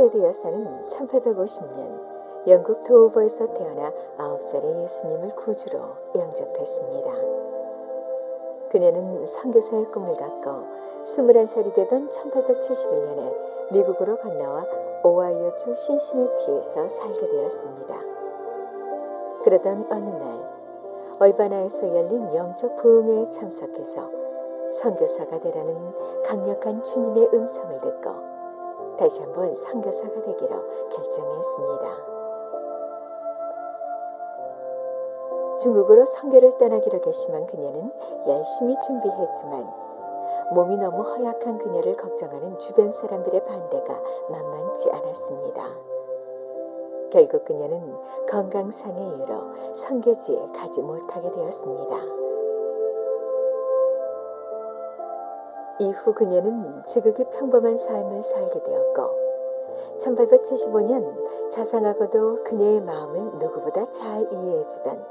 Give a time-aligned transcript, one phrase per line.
[0.00, 5.78] 스테드 여사는 1850년 영국 도우버에서 태어나 9살의 예수님을 구주로
[6.14, 7.12] 영접했습니다.
[8.70, 10.64] 그녀는 선교사의 꿈을 갖고
[11.04, 14.64] 21살이 되던 1871년에 미국으로 건너와
[15.04, 18.00] 오하이오주 신시내티에서 살게 되었습니다.
[19.44, 20.50] 그러던 어느 날
[21.18, 24.10] 얼바나에서 열린 영적 부흥회에 참석해서
[24.80, 25.76] 선교사가 되라는
[26.24, 28.29] 강력한 주님의 음성을 듣고
[29.00, 32.20] 다시 한번 선교사가 되기로 결정했습니다.
[35.62, 37.90] 중국으로 선교를 떠나기로 결심한 그녀는
[38.26, 39.72] 열심히 준비했지만
[40.52, 45.64] 몸이 너무 허약한 그녀를 걱정하는 주변 사람들의 반대가 만만치 않았습니다.
[47.10, 47.96] 결국 그녀는
[48.28, 52.29] 건강상의 이유로 선교지에 가지 못하게 되었습니다.
[55.80, 59.30] 이후 그녀는 지극히 평범한 삶을 살게 되었고
[60.00, 65.02] 1875년 자상하고도 그녀의 마음을 누구보다 잘 이해해주던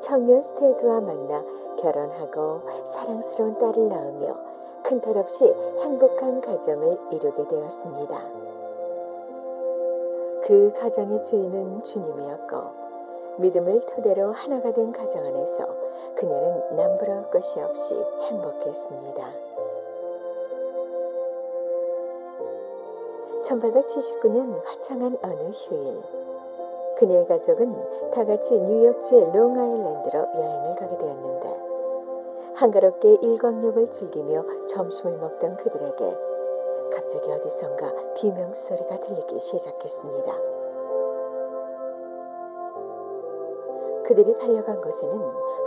[0.00, 1.42] 청년 스테이드와 만나
[1.80, 2.60] 결혼하고
[2.92, 4.36] 사랑스러운 딸을 낳으며
[4.82, 5.44] 큰탈 없이
[5.80, 8.22] 행복한 가정을 이루게 되었습니다.
[10.44, 12.56] 그 가정의 주인은 주님이었고
[13.38, 15.66] 믿음을 토대로 하나가 된 가정 안에서
[16.16, 17.94] 그녀는 남부러울 것이 없이
[18.28, 19.32] 행복했습니다.
[23.48, 26.02] 1879년 화창한 어느 휴일
[26.98, 31.68] 그녀의 가족은 다 같이 뉴욕주의 롱아일랜드로 여행을 가게 되었는데
[32.54, 36.18] 한가롭게 일광욕을 즐기며 점심을 먹던 그들에게
[36.92, 40.32] 갑자기 어디선가 비명소리가 들리기 시작했습니다.
[44.04, 45.20] 그들이 달려간 곳에는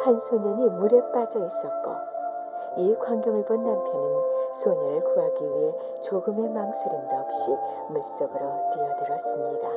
[0.03, 2.10] 한 소년이 물에 빠져 있었고
[2.77, 4.21] 이 광경을 본 남편은
[4.63, 7.57] 소녀를 구하기 위해 조금의 망설임도 없이
[7.89, 8.39] 물속으로
[8.73, 9.69] 뛰어들었습니다.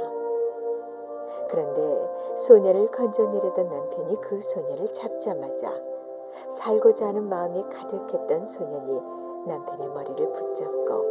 [1.49, 2.09] 그런데
[2.47, 5.72] 소녀를 건져내려던 남편이 그 소녀를 잡자마자
[6.59, 9.00] 살고자 하는 마음이 가득했던 소년이
[9.47, 11.05] 남편의 머리를 붙잡고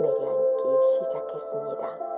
[0.00, 0.62] 내려앉기
[0.98, 2.10] 시작했습니다.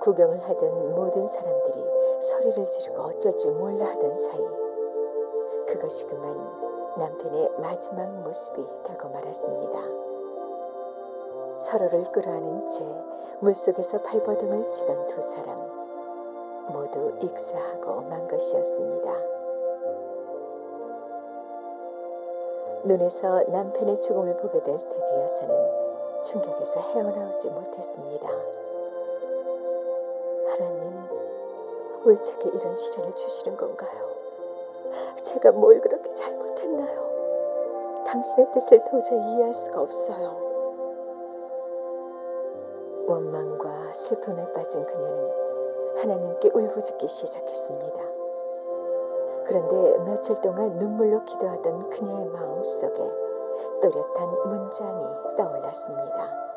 [0.00, 1.84] 구경을 하던 모든 사람들이
[2.20, 4.46] 소리를 지르고 어쩔 줄 몰라 하던 사이
[5.66, 9.80] 그것이 그만 남편의 마지막 모습이 되고 말았습니다.
[11.70, 12.84] 서로를 끌어안은 채
[13.40, 15.58] 물속에서 발버둥을 치던 두 사람
[16.72, 19.12] 모두 익사하고 만 것이었습니다.
[22.84, 28.28] 눈에서 남편의 죽음을 보게 된 스테디 여사는 충격에서 헤어나오지 못했습니다.
[30.48, 30.98] 하나님,
[32.04, 34.17] 왜 제게 이런 시련을 주시는 건가요?
[35.22, 38.04] 제가 뭘 그렇게 잘못했나요?
[38.06, 40.48] 당신의 뜻을 도저히 이해할 수가 없어요.
[43.06, 45.30] 원망과 슬픔에 빠진 그녀는
[45.96, 47.98] 하나님께 울부짖기 시작했습니다.
[49.46, 52.88] 그런데 며칠 동안 눈물로 기도하던 그녀의 마음 속에
[53.80, 56.48] 또렷한 문장이 떠올랐습니다.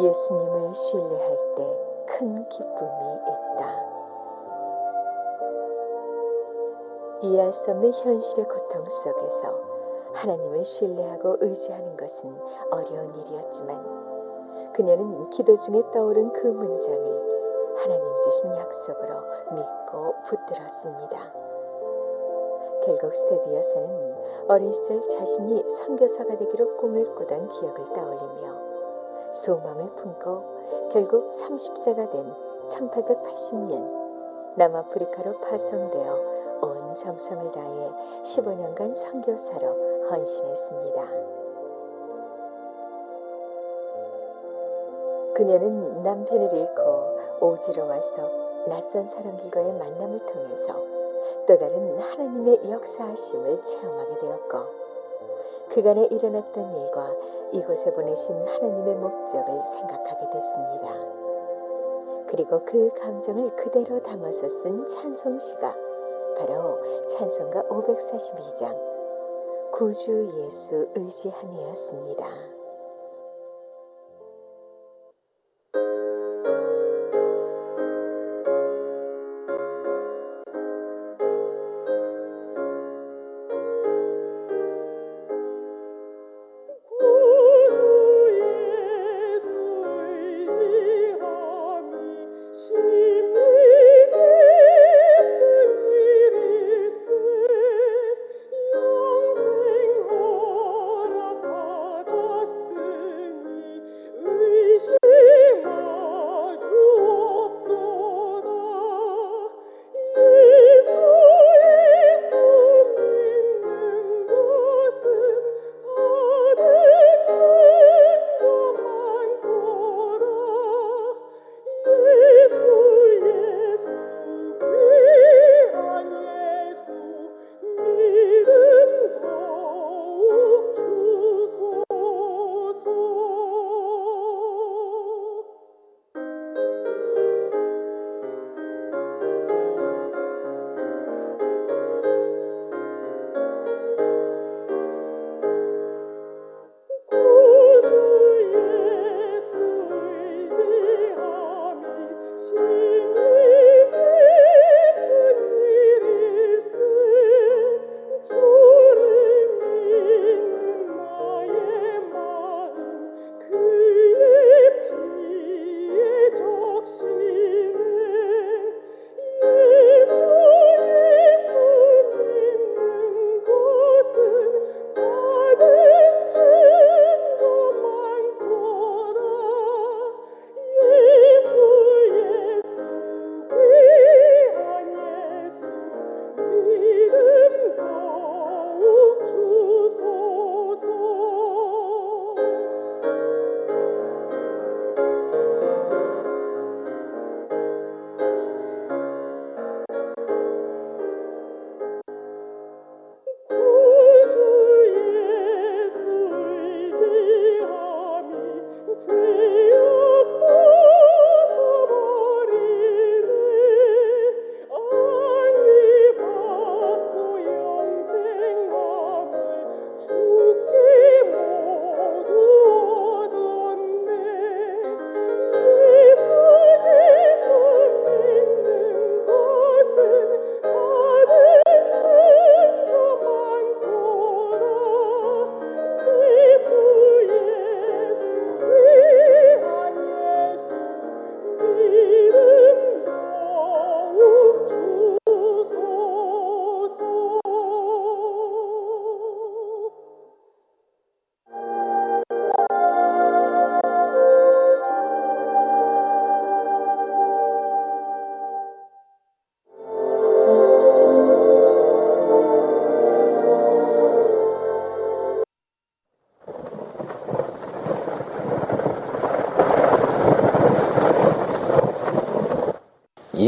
[0.00, 3.71] 예수님을 신뢰할 때 큰 기쁨이 있다.
[7.22, 9.72] 이해할 수 없는 현실의 고통 속에서
[10.12, 12.36] 하나님을 신뢰하고 의지하는 것은
[12.70, 19.14] 어려운 일이었지만 그녀는 기도 중에 떠오른 그 문장을 하나님 주신 약속으로
[19.54, 21.32] 믿고 붙들었습니다.
[22.84, 24.14] 결국 스테디 여사는
[24.48, 28.72] 어린 시절 자신이 선교사가 되기로 꿈을 꾸던 기억을 떠올리며
[29.44, 32.34] 소망을 품고 결국 30세가 된
[32.68, 34.02] 1880년
[34.56, 37.90] 남아프리카로 파송되어 온 정성을 다해
[38.22, 41.08] 15년간 선교사로 헌신했습니다.
[45.34, 48.30] 그녀는 남편을 잃고 오지로 와서
[48.68, 50.86] 낯선 사람들과의 만남을 통해서
[51.46, 54.82] 또 다른 하나님의 역사하심을 체험하게 되었고
[55.70, 57.12] 그간에 일어났던 일과
[57.50, 61.22] 이곳에 보내신 하나님의 목적을 생각하게 됐습니다.
[62.28, 65.91] 그리고 그 감정을 그대로 담아서 쓴 찬송시가
[66.38, 66.78] 바로
[67.10, 68.92] 찬송가 542장
[69.72, 72.61] 구주 예수 의지함이었습니다.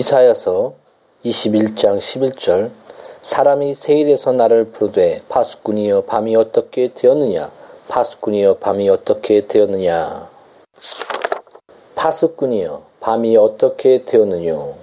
[0.04, 0.74] 이사야서
[1.24, 2.68] 21장 11절
[3.22, 7.50] 사람이 세일에서 나를 부르되 파수꾼이여 밤이 어떻게 되었느냐
[7.88, 10.28] 파수꾼이여 밤이 어떻게 되었느냐
[11.94, 14.74] 파수꾼이여 밤이 어떻게 되었느냐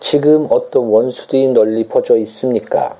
[0.00, 2.96] 지금 어떤 원수들이 널리 퍼져 있습니까?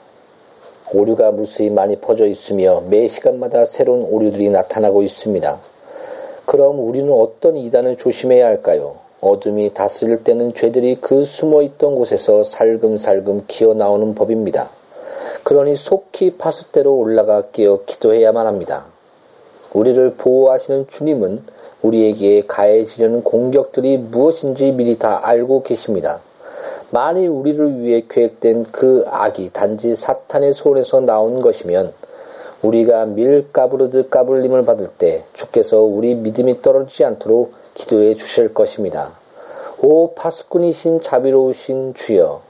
[0.92, 5.58] 오류가 무수히 많이 퍼져 있으며 매 시간마다 새로운 오류들이 나타나고 있습니다.
[6.44, 9.07] 그럼 우리는 어떤 이단을 조심해야 할까요?
[9.20, 14.70] 어둠이 다스릴 때는 죄들이 그 숨어 있던 곳에서 살금살금 기어 나오는 법입니다.
[15.42, 18.86] 그러니 속히 파수대로 올라가 끼어 기도해야만 합니다.
[19.72, 21.42] 우리를 보호하시는 주님은
[21.82, 26.20] 우리에게 가해지려는 공격들이 무엇인지 미리 다 알고 계십니다.
[26.90, 31.92] 만일 우리를 위해 계획된 그 악이 단지 사탄의 손에서 나온 것이면
[32.62, 39.12] 우리가 밀가부르드 까불림을 받을 때 주께서 우리 믿음이 떨어지지 않도록 기도해 주실 것입니다.
[39.80, 42.42] 오 파수꾼이신 자비로우신 주여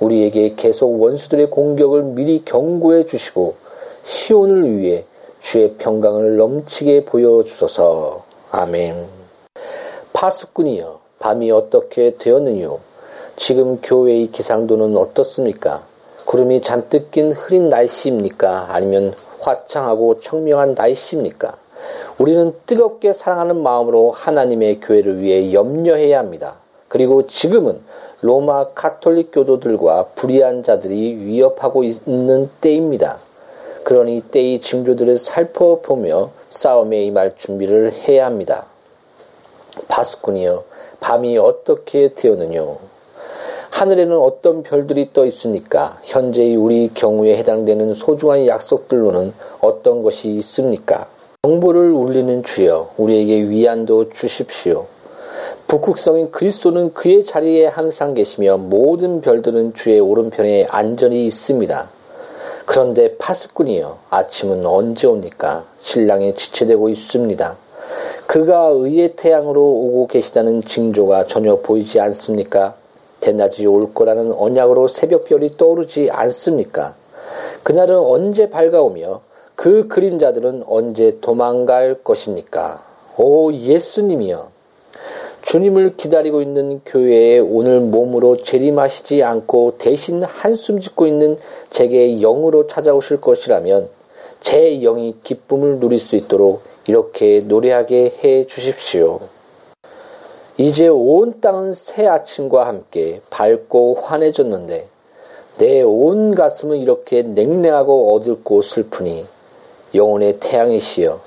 [0.00, 3.56] 우리에게 계속 원수들의 공격을 미리 경고해 주시고
[4.02, 5.04] 시온을 위해
[5.38, 8.24] 주의 평강을 넘치게 보여주소서.
[8.50, 9.06] 아멘.
[10.14, 12.80] 파수꾼이여 밤이 어떻게 되었느뇨?
[13.36, 15.84] 지금 교회의 기상도는 어떻습니까?
[16.24, 18.68] 구름이 잔뜩 낀 흐린 날씨입니까?
[18.70, 21.58] 아니면 화창하고 청명한 날씨입니까?
[22.20, 26.58] 우리는 뜨겁게 사랑하는 마음으로 하나님의 교회를 위해 염려해야 합니다.
[26.88, 27.80] 그리고 지금은
[28.20, 33.20] 로마 카톨릭 교도들과 불의한 자들이 위협하고 있는 때입니다.
[33.84, 38.66] 그러니 때의 징조들을 살펴보며 싸움에 임할 준비를 해야 합니다.
[39.88, 40.64] 파수꾼이여
[41.00, 42.80] 밤이 어떻게 되었느뇨?
[43.70, 45.98] 하늘에는 어떤 별들이 떠 있습니까?
[46.02, 51.08] 현재의 우리 경우에 해당되는 소중한 약속들로는 어떤 것이 있습니까?
[51.42, 54.84] 정보를 울리는 주여 우리에게 위안도 주십시오.
[55.68, 61.88] 북극성인 그리스도는 그의 자리에 항상 계시며 모든 별들은 주의 오른편에 안전히 있습니다.
[62.66, 65.64] 그런데 파수꾼이여 아침은 언제 옵니까?
[65.78, 67.56] 신랑이 지체되고 있습니다.
[68.26, 72.74] 그가 의의 태양으로 오고 계시다는 징조가 전혀 보이지 않습니까?
[73.20, 76.96] 대낮이 올 거라는 언약으로 새벽별이 떠오르지 않습니까?
[77.62, 79.22] 그날은 언제 밝아오며
[79.60, 82.82] 그 그림자들은 언제 도망갈 것입니까?
[83.18, 84.48] 오 예수님이여
[85.42, 91.36] 주님을 기다리고 있는 교회에 오늘 몸으로 재림하시지 않고 대신 한숨 짓고 있는
[91.68, 93.90] 제게 영으로 찾아오실 것이라면
[94.40, 99.20] 제 영이 기쁨을 누릴 수 있도록 이렇게 노래하게 해 주십시오.
[100.56, 104.88] 이제 온 땅은 새 아침과 함께 밝고 환해졌는데
[105.58, 109.26] 내 온 가슴은 이렇게 냉랭하고 어둡고 슬프니
[109.94, 111.20] 영혼의 태양이시여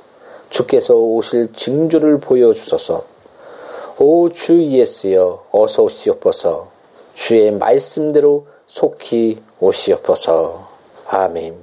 [0.50, 3.06] 주께서 오실 징조를 보여주소서.
[4.00, 6.68] 오 주 예수여 어서 오시옵소서.
[7.14, 10.68] 주의 말씀대로 속히 오시옵소서.
[11.08, 11.63] 아멘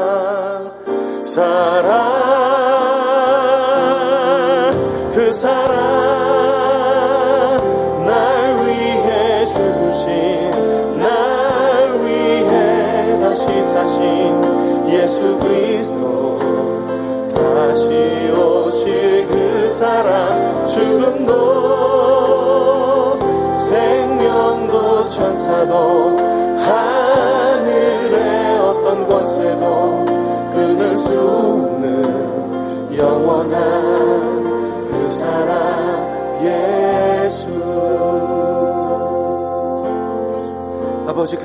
[1.33, 2.20] 사랑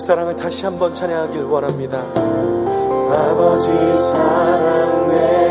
[0.06, 1.98] 사랑을 다시 한번 찬양하길 원합니다.
[3.10, 5.45] 아버지 사랑 내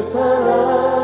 [0.00, 0.99] 散。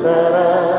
[0.00, 0.69] será.